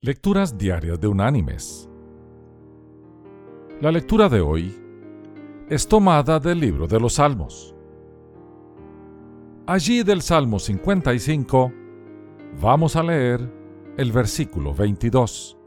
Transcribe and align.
Lecturas 0.00 0.56
Diarias 0.56 1.00
de 1.00 1.08
Unánimes. 1.08 1.90
La 3.80 3.90
lectura 3.90 4.28
de 4.28 4.40
hoy 4.40 4.72
es 5.68 5.88
tomada 5.88 6.38
del 6.38 6.60
libro 6.60 6.86
de 6.86 7.00
los 7.00 7.14
Salmos. 7.14 7.74
Allí 9.66 10.04
del 10.04 10.22
Salmo 10.22 10.60
55 10.60 11.72
vamos 12.60 12.94
a 12.94 13.02
leer 13.02 13.40
el 13.96 14.12
versículo 14.12 14.72
22, 14.72 15.58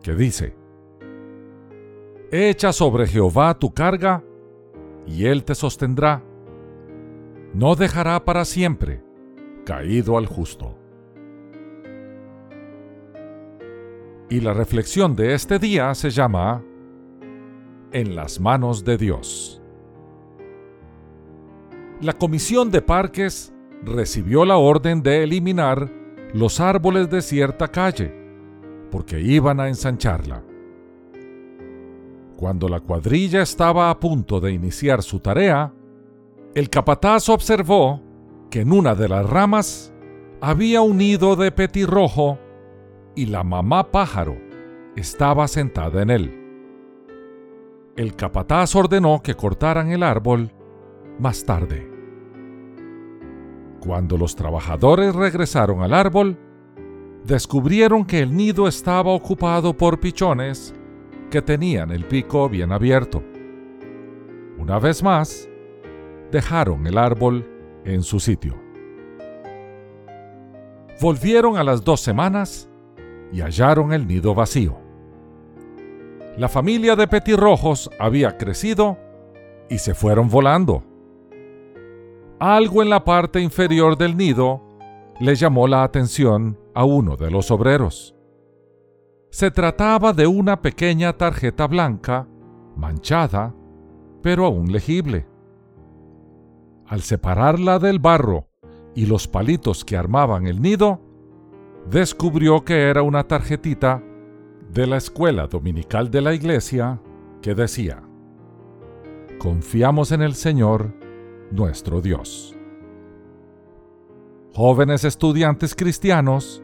que 0.00 0.14
dice, 0.14 0.54
Echa 2.30 2.72
sobre 2.72 3.08
Jehová 3.08 3.58
tu 3.58 3.74
carga, 3.74 4.22
y 5.04 5.26
él 5.26 5.42
te 5.42 5.56
sostendrá. 5.56 6.22
No 7.54 7.74
dejará 7.74 8.24
para 8.24 8.44
siempre 8.44 9.02
caído 9.64 10.16
al 10.16 10.26
justo. 10.26 10.83
Y 14.30 14.40
la 14.40 14.54
reflexión 14.54 15.14
de 15.14 15.34
este 15.34 15.58
día 15.58 15.94
se 15.94 16.10
llama 16.10 16.62
En 17.92 18.16
las 18.16 18.40
manos 18.40 18.84
de 18.84 18.96
Dios. 18.96 19.60
La 22.00 22.14
Comisión 22.14 22.70
de 22.70 22.80
Parques 22.80 23.52
recibió 23.82 24.44
la 24.44 24.56
orden 24.56 25.02
de 25.02 25.22
eliminar 25.22 25.90
los 26.32 26.58
árboles 26.58 27.10
de 27.10 27.20
cierta 27.20 27.68
calle, 27.68 28.12
porque 28.90 29.20
iban 29.20 29.60
a 29.60 29.68
ensancharla. 29.68 30.42
Cuando 32.36 32.68
la 32.68 32.80
cuadrilla 32.80 33.42
estaba 33.42 33.90
a 33.90 34.00
punto 34.00 34.40
de 34.40 34.52
iniciar 34.52 35.02
su 35.02 35.20
tarea, 35.20 35.72
el 36.54 36.70
capataz 36.70 37.28
observó 37.28 38.00
que 38.50 38.62
en 38.62 38.72
una 38.72 38.94
de 38.94 39.08
las 39.08 39.28
ramas 39.28 39.92
había 40.40 40.80
un 40.80 40.96
nido 40.96 41.36
de 41.36 41.52
petirrojo 41.52 42.38
y 43.14 43.26
la 43.26 43.44
mamá 43.44 43.90
pájaro 43.90 44.36
estaba 44.96 45.48
sentada 45.48 46.02
en 46.02 46.10
él. 46.10 46.40
El 47.96 48.16
capataz 48.16 48.74
ordenó 48.74 49.22
que 49.22 49.34
cortaran 49.34 49.90
el 49.90 50.02
árbol 50.02 50.52
más 51.18 51.44
tarde. 51.44 51.90
Cuando 53.80 54.16
los 54.16 54.34
trabajadores 54.34 55.14
regresaron 55.14 55.82
al 55.82 55.94
árbol, 55.94 56.38
descubrieron 57.24 58.04
que 58.04 58.20
el 58.20 58.36
nido 58.36 58.66
estaba 58.66 59.12
ocupado 59.12 59.76
por 59.76 60.00
pichones 60.00 60.74
que 61.30 61.42
tenían 61.42 61.90
el 61.90 62.04
pico 62.04 62.48
bien 62.48 62.72
abierto. 62.72 63.22
Una 64.58 64.78
vez 64.78 65.02
más, 65.02 65.48
dejaron 66.30 66.86
el 66.86 66.98
árbol 66.98 67.46
en 67.84 68.02
su 68.02 68.18
sitio. 68.18 68.56
Volvieron 71.00 71.56
a 71.58 71.64
las 71.64 71.84
dos 71.84 72.00
semanas 72.00 72.68
y 73.32 73.40
hallaron 73.40 73.92
el 73.92 74.06
nido 74.06 74.34
vacío. 74.34 74.76
La 76.36 76.48
familia 76.48 76.96
de 76.96 77.06
petirrojos 77.06 77.90
había 77.98 78.36
crecido 78.36 78.98
y 79.68 79.78
se 79.78 79.94
fueron 79.94 80.28
volando. 80.28 80.82
Algo 82.40 82.82
en 82.82 82.90
la 82.90 83.04
parte 83.04 83.40
inferior 83.40 83.96
del 83.96 84.16
nido 84.16 84.60
le 85.20 85.36
llamó 85.36 85.68
la 85.68 85.84
atención 85.84 86.58
a 86.74 86.84
uno 86.84 87.16
de 87.16 87.30
los 87.30 87.50
obreros. 87.50 88.16
Se 89.30 89.50
trataba 89.50 90.12
de 90.12 90.26
una 90.26 90.60
pequeña 90.60 91.12
tarjeta 91.12 91.66
blanca, 91.66 92.26
manchada, 92.76 93.54
pero 94.22 94.46
aún 94.46 94.72
legible. 94.72 95.26
Al 96.86 97.02
separarla 97.02 97.78
del 97.78 97.98
barro 97.98 98.48
y 98.94 99.06
los 99.06 99.28
palitos 99.28 99.84
que 99.84 99.96
armaban 99.96 100.46
el 100.46 100.60
nido, 100.60 101.00
descubrió 101.90 102.64
que 102.64 102.88
era 102.88 103.02
una 103.02 103.24
tarjetita 103.24 104.02
de 104.70 104.86
la 104.86 104.96
escuela 104.96 105.46
dominical 105.46 106.10
de 106.10 106.20
la 106.20 106.34
iglesia 106.34 107.00
que 107.42 107.54
decía, 107.54 108.02
Confiamos 109.38 110.12
en 110.12 110.22
el 110.22 110.34
Señor, 110.34 110.94
nuestro 111.50 112.00
Dios. 112.00 112.56
Jóvenes 114.54 115.04
estudiantes 115.04 115.74
cristianos 115.74 116.62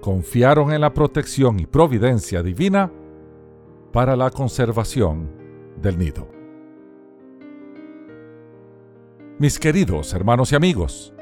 confiaron 0.00 0.72
en 0.72 0.80
la 0.80 0.94
protección 0.94 1.58
y 1.58 1.66
providencia 1.66 2.42
divina 2.42 2.92
para 3.92 4.16
la 4.16 4.30
conservación 4.30 5.30
del 5.80 5.98
nido. 5.98 6.28
Mis 9.38 9.58
queridos 9.58 10.14
hermanos 10.14 10.52
y 10.52 10.56
amigos, 10.56 11.15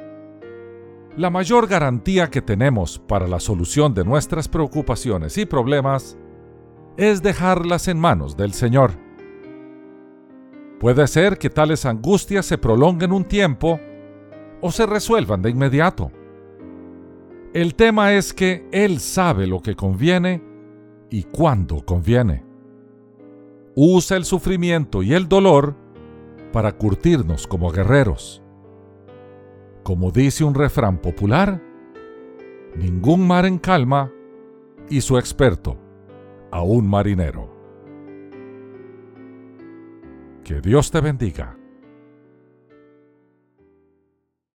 la 1.16 1.30
mayor 1.30 1.68
garantía 1.68 2.28
que 2.28 2.42
tenemos 2.42 2.98
para 2.98 3.28
la 3.28 3.38
solución 3.38 3.94
de 3.94 4.04
nuestras 4.04 4.48
preocupaciones 4.48 5.38
y 5.38 5.46
problemas 5.46 6.18
es 6.96 7.22
dejarlas 7.22 7.86
en 7.86 7.98
manos 7.98 8.36
del 8.36 8.52
Señor. 8.52 8.92
Puede 10.80 11.06
ser 11.06 11.38
que 11.38 11.50
tales 11.50 11.86
angustias 11.86 12.46
se 12.46 12.58
prolonguen 12.58 13.12
un 13.12 13.24
tiempo 13.24 13.78
o 14.60 14.72
se 14.72 14.86
resuelvan 14.86 15.40
de 15.40 15.50
inmediato. 15.50 16.10
El 17.52 17.76
tema 17.76 18.12
es 18.14 18.34
que 18.34 18.68
Él 18.72 18.98
sabe 18.98 19.46
lo 19.46 19.60
que 19.60 19.76
conviene 19.76 20.42
y 21.10 21.22
cuándo 21.22 21.84
conviene. 21.84 22.44
Usa 23.76 24.16
el 24.16 24.24
sufrimiento 24.24 25.02
y 25.04 25.14
el 25.14 25.28
dolor 25.28 25.76
para 26.52 26.72
curtirnos 26.72 27.46
como 27.46 27.70
guerreros 27.70 28.43
como 29.84 30.10
dice 30.10 30.42
un 30.42 30.54
refrán 30.54 30.98
popular, 30.98 31.62
ningún 32.74 33.24
mar 33.26 33.44
en 33.44 33.58
calma 33.58 34.10
y 34.88 35.02
su 35.02 35.18
experto 35.18 35.78
a 36.50 36.62
un 36.62 36.88
marinero. 36.88 37.52
Que 40.42 40.60
Dios 40.60 40.90
te 40.90 41.00
bendiga. 41.00 41.56